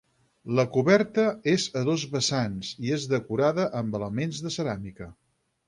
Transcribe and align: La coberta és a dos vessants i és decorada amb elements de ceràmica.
La 0.59 0.63
coberta 0.77 1.25
és 1.51 1.65
a 1.83 1.83
dos 1.91 2.07
vessants 2.15 2.73
i 2.87 2.95
és 2.97 3.07
decorada 3.13 3.69
amb 3.83 4.01
elements 4.01 4.43
de 4.49 4.57
ceràmica. 4.59 5.15